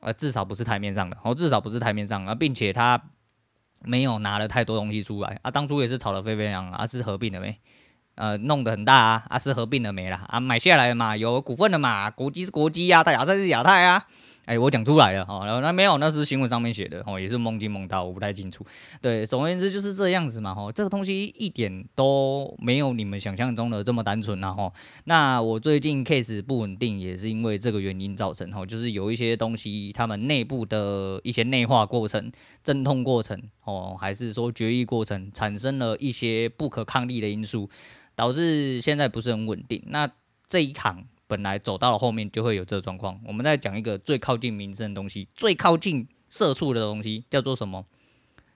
[0.00, 2.98] 呃，至少不是台面上的，哦，至少不是台面上啊，并且他
[3.82, 7.60] 没有拿了太多东西出来啊，当初也是炒得沸沸扬扬啊，是合并了没？
[8.14, 10.24] 呃，弄得很大啊，啊是合并了没啦？
[10.26, 14.06] 啊，买下来了嘛，有股份了嘛，国机是国机呀，亚太是亚太啊。
[14.44, 18.64] 哎，我讲出来了哦，然后那没有，那是新闻上面写的哦，也是梦境梦到，我不太清楚。
[19.00, 24.72] 对，总而言之就是这样子嘛，哈，这个东西一点都没有你们想象中的这么单纯呐，吼。
[25.04, 32.30] 那我最近 case 不稳定，也是因为这个原因造成，吼，就是有一些东西，他们内部的一些内化过程、
[32.62, 37.70] 阵痛过程，哦，还是说决议过程，产生了一些不可抗力的因素，
[38.14, 39.82] 导致现在不是很稳定。
[39.86, 40.10] 那
[40.48, 41.06] 这一行。
[41.26, 43.20] 本来走到了后面就会有这个状况。
[43.26, 47.84] 我们再讲一个最靠近民生的东西，最靠近社畜的东西叫做什么？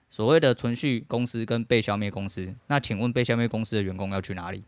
[0.09, 2.55] 所谓的存续公司跟被消灭公司。
[2.67, 4.63] 那请问被消灭公司的员工要去哪里？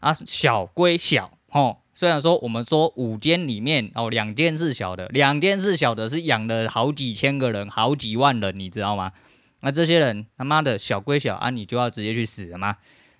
[0.00, 1.78] 啊，小归小，吼。
[1.96, 9.12] 虽然说我们说五间里面哦，两间是小的，两间是小的，是养了好几千个人，好几万人，你知道吗？
[9.60, 12.78] 那这些人他妈的小归小啊，你就要直接去死了吗？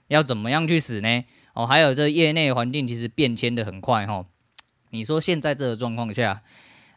[0.09, 1.25] 要怎么样去死呢？
[1.55, 4.27] 哦，还有这业内环境其实变迁的很快哈。
[4.91, 6.43] 你说现在这个状况下，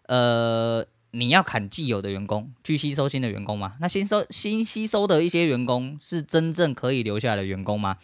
[0.08, 3.76] 呃，你要砍既有的员工去吸收新的员工吗？
[3.80, 7.98] 那新收新吸收的一些员工是真正可以留下来的员工吗？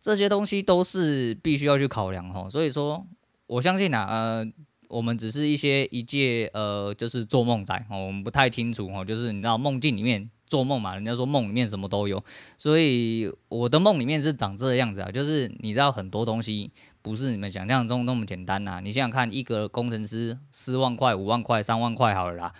[0.00, 2.48] 这些东西都是必须要去考量哈。
[2.50, 3.06] 所以说，
[3.46, 4.46] 我相信啊，呃，
[4.88, 12.22] 我们只是一些一介呃，就是做梦仔哦，我们不太清楚哦，就是你知道梦境里面做梦嘛，人家说梦里面什么都有，
[12.58, 16.70] 所以我的梦里面是长这个样子啊，就是你知道很多东西
[17.02, 22.52] 不是你们想象中那么简单呐、啊，你想想看，一个工程师四万块、五万块、三万块好了啦。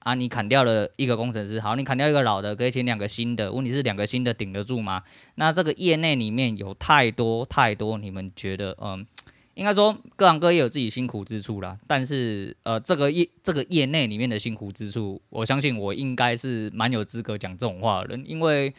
[0.00, 3.52] 啊，你砍掉了一个工程师，好，你砍掉一个老的，可以请两个新的。
[3.52, 5.02] 问题是两个新的顶得住吗？
[5.34, 9.04] 那这个业内里面有太多太多，你们觉得，嗯，
[9.58, 11.76] 应该说各行各业有自己辛苦之处啦。
[11.86, 18.72] 但是，呃，这个业这个业内里面的辛苦之处，我相信我应该是蛮有资格讲这种话的人，因为。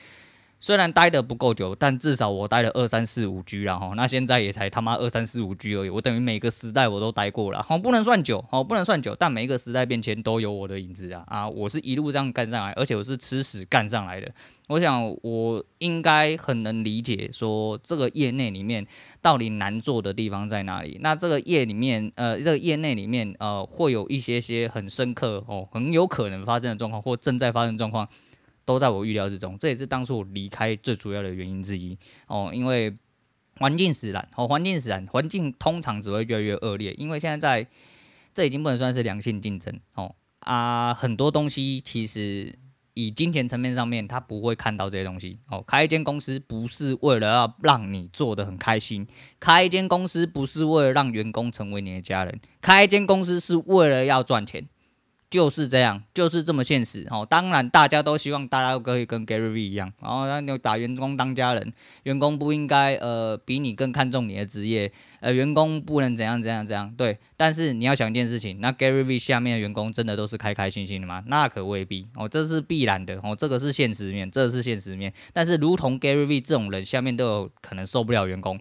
[0.62, 3.94] 虽然待的不够久，但至少我待了二三四五 G 了哈。
[3.96, 11.48] 那现在也才他妈二三四五 G 而已，我等于每个时代我都待过了，好，不能算久，好，不能算久，但每一个时代变迁都有我的影子啊啊！
[11.48, 14.30] 我是一路这样干上来，而且我是吃屎干上来的。
[14.68, 18.86] 我想我应该很能理解说这个业内里面
[19.22, 21.00] 到底难做的地方在哪里。
[21.02, 28.08] 那这个业里面，呃，这个业内里面，呃，会有一些些很深刻哦，很有可能发生的状况，或正在发生的状况。
[28.70, 32.52] 都在我预料之中，这也是当初我离开最主要的原因之一哦。
[32.54, 32.96] 因为
[33.58, 36.94] 环境使然，哦，环境使然，环境通常只会越来越恶劣。
[36.94, 37.68] 因为现在在
[38.32, 42.54] 这已经不能算是良性竞争哦啊，很多东西其实
[42.94, 45.64] 以金钱层面上面，他不会看到这些东西哦。
[45.66, 49.08] 开一间公司不是为了要让你做得很开心，
[49.40, 54.68] 开一间公司不是为了让员工成为你的家人，开一间公司是为了要赚钱。
[55.30, 57.26] 就是这样，就是这么现实哦。
[57.30, 61.72] 当然，大家都希望大家都可以跟 Gary Vee 一样，然后那你把员工当家人，
[62.04, 66.92] 员工不应该呃比你更看重你的职业，呃，员工不能怎样怎样怎样。
[66.98, 71.24] 对，但是你要想一件事情，那 Gary Vee 下面的员工真的都是开开心心的吗？
[71.28, 75.14] 那可未必哦，这是必然的哦，这个是现实面，这是现实面。
[75.32, 78.60] 但是，如同 Gary Vee 这种人，下面都有可能受不了员工。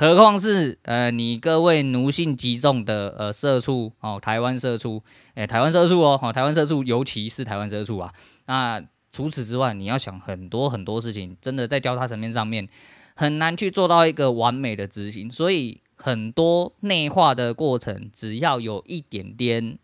[0.00, 5.02] 何况是呃，你各位奴性极重的呃社畜哦，台湾社畜，
[5.34, 8.10] 诶、台湾社畜哦，台湾社畜，尤其是台湾社畜啊。
[8.46, 8.82] 那
[9.12, 12.66] 除此之外，你要想很多很多事情，真的在交叉层面上面
[13.14, 15.30] 很难去做到一个完美的执行。
[15.30, 19.78] 所以很多内化的过程，只要有一点点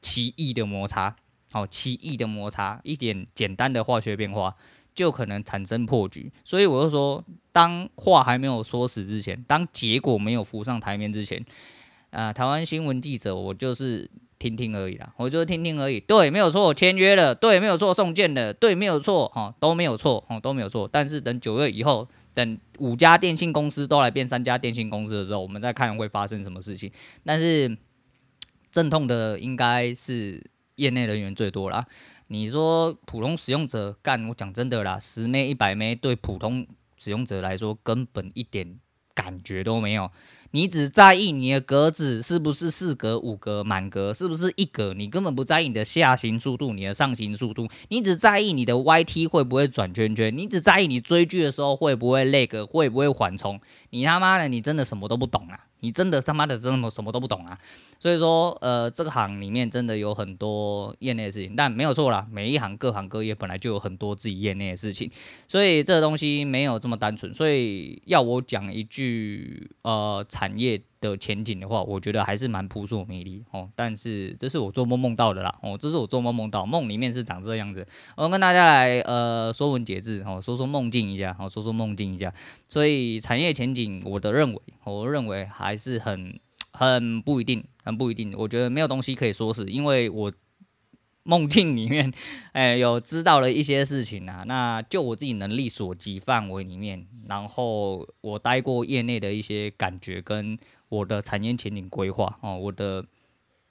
[0.00, 1.16] 奇异的摩擦，
[1.50, 4.54] 哦，奇异的摩擦，一点简单的化学变化。
[4.96, 11.44] 就可能产生破局，所以我就说，当话还没有说死之前，当结果没有浮上台面之前，
[12.10, 16.00] 啊、台湾新闻记者，我就是听听而已啦，我就是听听而已。
[16.00, 20.88] 对，没有错，签约了，对，没有错，送件了，对，没有错，哈，都没有错，哈，都没有错。
[20.90, 26.90] 但是等九月以后，等五家电信公司都来变三家电信公司的时候，我们再看会发生什么事情。
[27.22, 27.76] 但是，
[28.72, 30.42] 阵痛的应该是
[30.76, 31.86] 业内人员最多啦。
[32.28, 38.80] 你说普通使用者干，我讲真的啦，十枚一百枚对普通使用者来说根本一点
[39.14, 40.10] 感觉都没有。
[40.52, 44.94] 你只在意你的格子是不是四格、五格、满格，是不是一格？
[44.94, 53.60] 你根本不在意你的下行速度、你的上行速度，你只在意你的 YT 会不会转圈圈，你只在意你追剧的时候会不会 lag，会不会缓冲。
[53.90, 55.66] 你他妈的，你真的什么都不懂啊！
[55.80, 57.58] 你真的他妈的真的什么都不懂啊！
[57.98, 65.10] 所以说，呃，这个行里面真的有很多业内的事情，但没有错啦，每一行各行各业本来就有很多自己业内的事情，
[65.46, 67.32] 所以这个东西没有这么单纯。
[67.34, 73.70] 所以要我讲一句，呃，产业的前景的话，我觉得还是蛮扑朔迷离哦。
[73.74, 77.86] 但是这是我做梦梦到的啦，哦，这是我做梦梦到，梦里面是长这样子。
[78.16, 82.32] 我跟大家来呃说文解字哦，说说梦境一下，哦，说说梦境一下。
[82.68, 86.38] 所以产业前景，我的认为，我认为还是很
[86.72, 88.34] 很不一定，很不一定。
[88.36, 90.32] 我觉得没有东西可以说是，因为我。
[91.28, 92.12] 梦境里面，
[92.54, 94.44] 哎，有知道了一些事情啊。
[94.46, 100.56] 那就我自己能力所及范围里面，然后我待过业内的一些感觉，跟
[100.88, 103.04] 我的产业前景规划哦，我的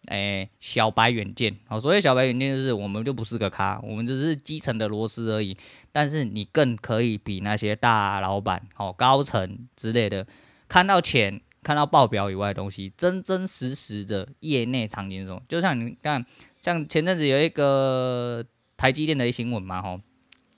[0.06, 1.80] 哎小白远见哦。
[1.80, 5.58] 所谓小白远见，就是我们就不是个咖，我们只是基层的螺丝而已。
[5.92, 10.26] 但是你更可以比那些大老板哦、高层之类的，
[10.68, 16.26] 看到钱、看到报表以外的东西，真真实实的业内场景中，就像你看。
[16.62, 18.44] 像前阵子有一个
[18.76, 20.02] 台积电的新闻嘛，吼，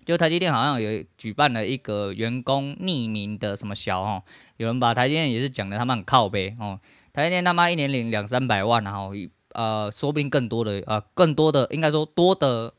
[0.07, 4.23] 就台积电好像有举办了一个员工匿名的什么小哦，
[4.55, 6.79] 有人把台积电也是讲的他们很靠北哦，
[7.11, 9.11] 台积电他妈一年领两三百万，然后
[9.51, 12.73] 呃，说不定更多的呃，更多的应该说多的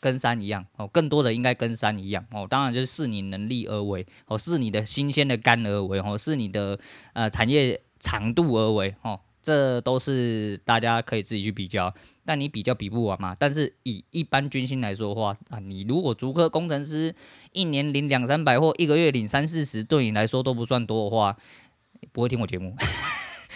[0.00, 0.66] 跟山一样。
[0.76, 6.78] 哦，更多的应该跟山一样哦，当然就是视你能力而为哦，视你的新鲜的肝而为哦，视你的
[7.14, 11.94] 呃产业长度而为哦，这都是大家可以自己去比较。
[12.24, 13.36] 但你比较比不完嘛？
[13.38, 17.14] 但是以一般军薪来说的话啊，你如果足科工程师
[17.52, 21.36] 一年领两三百或一个月领三四十，对你来说都不算多的话，
[22.10, 22.74] 不会听我节目，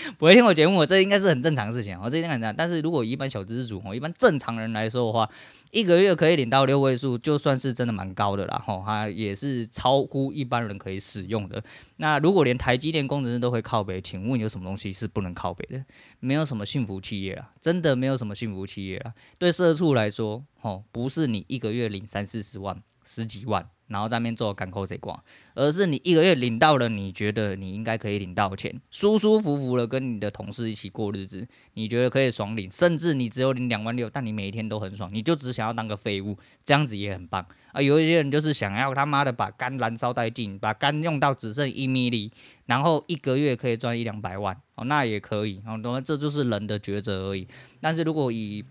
[0.19, 1.99] 不会听我节目，这应该是很正常的事情。
[2.01, 2.57] 我这应该很正常。
[2.57, 5.29] 但是如果一般小资主，哦，一般正常人来说的话，
[5.71, 8.63] 一个月可以领到六位数，就算是真的蛮高的啦。
[8.67, 11.63] 吼，它也是超乎一般人可以使用的。
[11.97, 15.85] 那如果连台积电工程师都会靠北，请问有什么东西是不能靠北的？
[16.19, 19.13] 没有什么幸福企业啦，真的没有什么幸福企业啦。
[19.39, 23.69] 对社畜来说，吼，不是你一个月领三四十万、十几万。
[23.91, 25.21] 然后在那边做港口这一挂，
[25.55, 37.83] 而是你一个月领到了，你觉得你应该可以领到钱，舒舒服服的跟你的同事一起过日子，你觉得可以爽领，甚至你只有领两万六，但你每一天都很爽，你就只想要当个废物，这样子也很棒啊。
[37.83, 42.31] 有一些人就是想要他妈的把肝燃烧殆尽，把肝用到只剩一米里，
[42.67, 46.01] 然后一个月可以赚一两百万哦，那也可以哦，懂吗？
[46.01, 47.49] 这就是人的抉择而已。
[47.81, 48.65] 但是如果以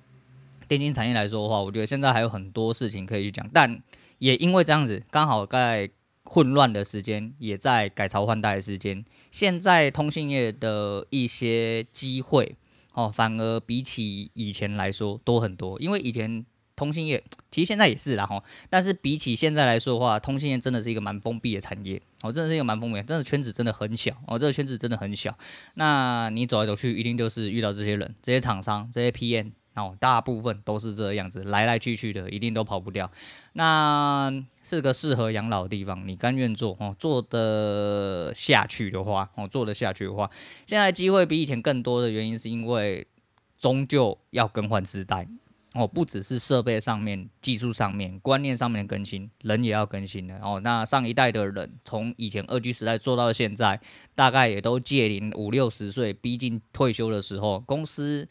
[0.69, 3.81] 电竞产业来说的话，我觉得现在还有很多事情可以去讲，但。
[4.19, 5.89] 也因为这样子，刚好在
[6.23, 12.55] 混乱的时间，也在改朝换代的时间，现在通信业的一些机会
[12.93, 15.79] 哦，反而比起以前来说多很多。
[15.79, 25.37] 因为以前通信业其实现在也是啦哈，但是比起现在来说的话，通信业真的是一个蛮封闭的产业哦，真的是一个蛮封闭，真的圈子真的很小哦，这个圈子真的很小。
[25.73, 29.51] 那你走来走去，一定就是遇到这些人、这些厂商、这些 PM。
[29.75, 33.09] 哦，大部分都是这样子，来来去去的，一定都跑不掉。
[33.53, 40.29] 那是个适合养老的地方，你甘愿做哦，做得下去的话，哦，做得下去的话，
[40.65, 43.07] 现在机会比以前更多的原因，是因为
[43.57, 45.25] 终究要更换时代
[45.73, 50.59] 哦，不只是设备上面、技术上面、观念上面的更新，人也要更新的哦。
[50.61, 53.79] 那上一代的人从以前二 G 时代做到现在，
[54.13, 58.27] 大概也都届临五六十岁，逼近退休的时候，公司。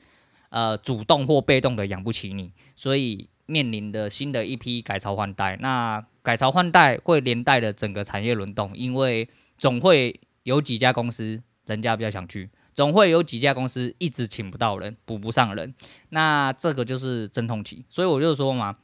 [0.51, 5.57] 呃，主动或被动的养不起你，所以面临的新的一批改朝换代。
[5.61, 15.75] 那改朝换代会连带的整个产业轮动，因为总会有几家公司人家比较想去，总会有几家公司一直请不到人，补不上人。
[16.09, 17.85] 那这个就是阵痛期。
[17.91, 18.79] 所以我就说嘛，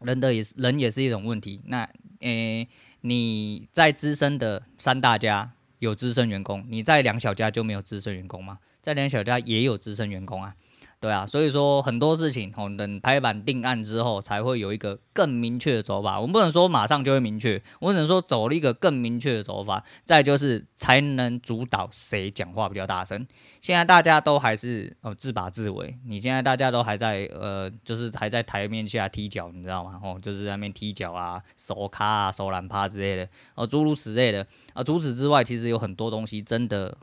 [0.00, 1.60] 人的也是人也是一种问题。
[1.66, 1.88] 那
[2.20, 2.68] 诶、
[3.02, 8.58] 你在资深的三大家有资深员工，你在两小家就没有资深员工吗？
[8.80, 10.54] 在两小家也有资深员工啊。
[11.02, 16.20] 对啊，所以说很多事情哦，等拍板定案之后，才会有一个更明确的走法。
[16.20, 19.82] 我们不能说马上就会明确，我只能说走了一个更明确的走法。
[20.04, 23.26] 再就是才能主导谁讲话比较大声。
[23.60, 29.98] 现在大家都还是哦自把自为，你现在大家都还在呃，就是还在台面下踢脚，你知道吗？
[30.04, 34.84] 哦，就是在那边踢脚啊、手卡啊、手懒趴之类的哦，诸如此类的啊。
[34.84, 36.96] 除此之外，其实有很多东西真的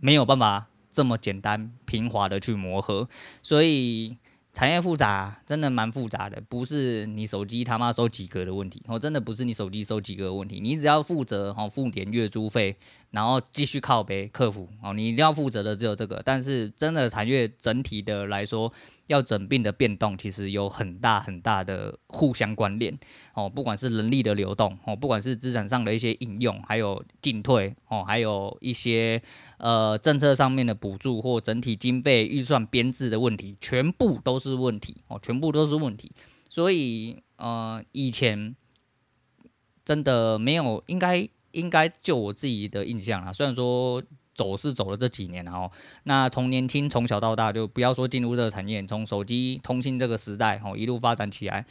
[0.00, 0.66] 没有办法。
[0.94, 3.08] 这么简单平滑的去磨合，
[3.42, 4.16] 所以
[4.52, 12.76] 产业复杂，真的蛮复杂的，不是你手机他妈收几格的问题，哦，真的不是你手机收几格的问题，你只要负责哦付点月租费。
[13.14, 16.20] 然后继续靠北客服哦，你一定要负责的只有这个。
[16.24, 18.72] 但是真的产业整体的来说，
[19.06, 22.98] 要整并的变动，其实有很大很大的互相关联
[23.34, 23.48] 哦。
[23.48, 29.22] 不管是人力的流动哦，不管是资产上的一些应用，还有进退哦，还有一些
[29.58, 36.10] 呃政策上面的补助或整体经费预算编制的问题，全部都是问题哦，全部都是问题。
[36.50, 38.56] 所以呃，以前
[39.84, 41.28] 真的没有应该。
[41.54, 44.02] 应该就我自己的印象啦，虽然说
[44.34, 45.70] 走是走了这几年，然后
[46.02, 51.64] 那从年轻从小到大，就不要说进入这个产业，从手机通信这个时代哦一路发展起来，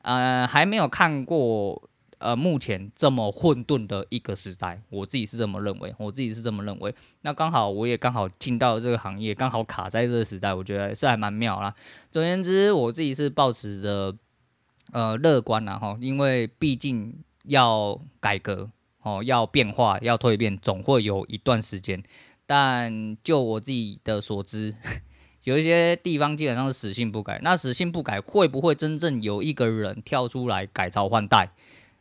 [0.00, 1.82] 呃，还没有看过
[2.16, 6.94] 呃目前这么混沌的一个时代，我自己是这么认为，我自己是这么认为。
[7.20, 11.74] 那刚好我也刚好进到这个行业，刚好卡在这个时代，我觉得是还蛮妙啦。
[12.10, 14.16] 总而言之，我自己是抱持着
[14.92, 18.70] 呃乐观啦哈，因为毕竟要改革。
[19.06, 22.02] 哦，要变化，要蜕变，总会有一段时间。
[22.44, 24.74] 但就我自己的所知，
[25.44, 27.38] 有一些地方基本上是死性不改。
[27.40, 31.52] 那死性不改，会不会真正有一个人跳出来改朝换代，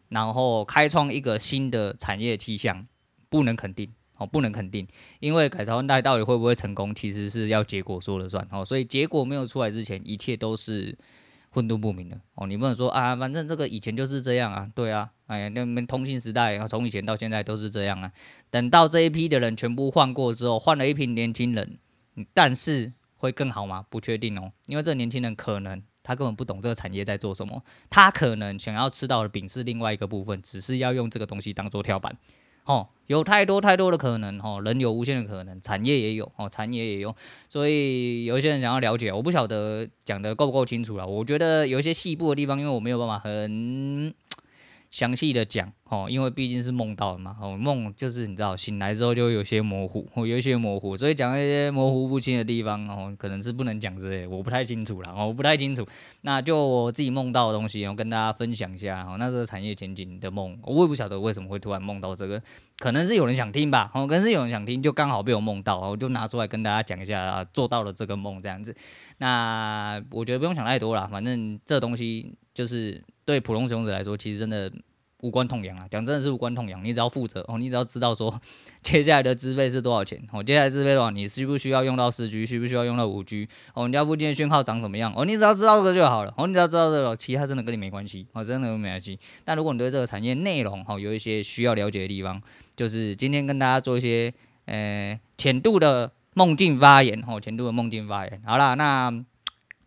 [0.09, 2.87] 然后开创一个新的产业气象？
[3.29, 4.87] 不能肯定，哦，不能肯定，
[5.19, 8.47] 因为改朝换代到底会不会成功，其实是要结果说了算。
[8.49, 10.97] 哦，所以结果没有出来之前，一切都是。
[11.55, 18.11] 混沌不明的哦，你不能说啊，反正这个以前就是这样啊，对啊，哎呀，那们通信时代从以前到现在都是这样啊。
[18.49, 21.77] 等到这一批的人全部换过之后，换了一批年轻人，
[22.33, 23.85] 但是会更好吗？
[23.89, 32.17] 不确定哦，因为这年轻人可能他根本不懂这个产业在做什么，他可能想要吃到的饼是另外一个部分，只是要用这个东西当做跳板。
[32.65, 37.15] 哦，有太多太多的可能，哦，人有无限的可能，产业也有，哦，产业也有，
[37.47, 41.05] 所以有一些人想要了解，我不晓得讲的够不够清楚了。
[41.05, 44.13] 我觉得有一些细部的地方，因为我没有办法很
[44.89, 55.87] 详细的讲，哦，因为毕竟是梦到的嘛，哦，梦就是你知道，醒来之后就有些模糊，哦，有一些模糊，所以讲一些模糊不清的地方，哦，可能是不能讲之类，我不太清楚啦，哦，我不太清楚。
[56.21, 62.41] 那就我自己梦到的东西，我跟大家分享一下，哦，那这个产业前景的梦，我也不晓得为什么会突然梦到这个，
[62.79, 68.75] 可能是有人想听吧，哦，可能是有人想听，就刚好被我梦到，我就拿出来跟大家讲一下，做到了这个梦这样子。
[69.19, 74.71] 那我觉得不用想太多啦，反正这东西就是对普通使用者来说，其实真的。
[75.21, 76.83] 无关痛痒啊，讲真的是无关痛痒。
[76.83, 78.39] 你只要负责哦，你只要知道说
[78.83, 89.17] 接下来的资费是多少钱哦，接下来资费多少，你需不需要用到四 G，需不需要用到五 G 哦，你家附近的讯号长什么样哦，你只要知道这个就好了哦，你只要知道这个，其他真的跟你没关系哦，真的没关系。
[89.43, 92.41] 但如果你对这个产业内容哦有一些需要了解的地方，
[92.75, 94.33] 就是今天跟大家做一些
[94.65, 98.41] 呃浅度的梦境发言哦，浅度的梦境发言。
[98.45, 99.25] 好啦，那。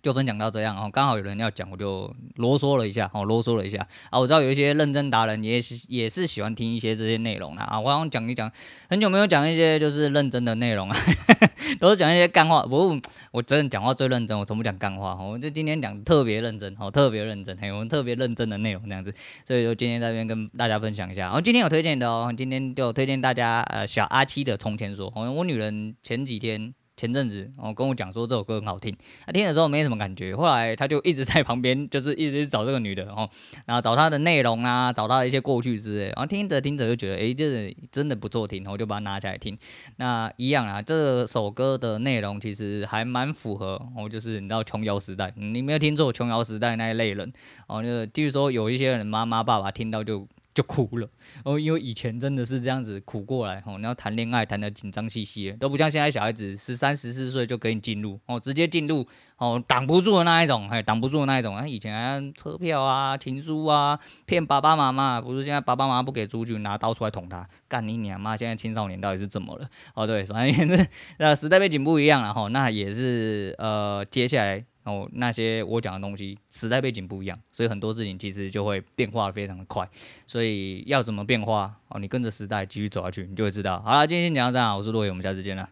[0.00, 4.18] 就分享到这样哦，刚好有人要讲，我就啰嗦了一下哦，啰嗦了一下啊。
[4.18, 7.80] 我知道有一些认真达人也是也是喜欢听一些这些内容的啊。
[7.80, 8.50] 我想讲一讲，
[8.88, 10.96] 很久没有讲一些就是认真的内容啊，
[11.80, 12.62] 都是讲一些干话。
[12.62, 13.00] 不过
[13.32, 15.30] 我真的讲话最认真，我从不讲干话哦。
[15.32, 19.12] 我就今天讲特别认真哦，特别认真，嘿，我们特别认真的内容这样子，
[19.44, 21.22] 所以就今天在这边跟大家分享一下。
[21.22, 26.72] 然后今天有推荐的哦，今天就推荐大家呃小阿七的《从前说》哦，我女人前几天。
[26.98, 28.94] 前阵子哦跟我讲说这首歌很好听，
[29.24, 33.30] 他听的时候没什么感觉，后来他就一直在旁边， 就是一直找这个女的哦，
[33.64, 39.56] 然后找她的内容啊，找她的一些过去之类，然后听着听着就觉得诶，这真的不错听，我就把它拿起来听。
[39.96, 47.32] 那一样啊，这首歌的内容其实还蛮符合哦，就是你知道琼瑶时代，你没有听错琼瑶时代那一类人
[47.68, 50.26] 哦，就是据、说有一些人妈妈爸爸听到就。
[50.58, 51.08] 就哭了
[51.44, 53.78] 哦，因为以前真的是这样子苦过来哦。
[53.78, 59.06] 你要谈恋爱谈得紧张兮兮的，都不像现在小孩子十三十四岁就可以进入哦，直接进入
[59.36, 61.56] 哦，挡不住的那一种，哎，挡不住的那一种。
[61.56, 63.96] 他以前车票啊、情书啊，
[64.26, 68.36] 骗爸爸妈妈，不是现在爸爸妈妈不给出去，拿刀出来捅他，干你娘妈！
[68.36, 69.68] 现在青少年到底是怎么了？
[69.94, 70.88] 哦，对，反正也是
[71.18, 74.64] 那时代背景不一样了哈，那也是呃，接下来。
[74.88, 79.88] 哦，那些我讲的东西，时代背景不一样，所以很多事情其实就会变化的非常的快。
[80.26, 81.78] 所以要怎么变化？
[81.88, 83.80] 哦，你跟着时代继续走下去，你就会知道。
[83.82, 85.68] 好了，今天先讲到这，我是洛伟，我们下次见了。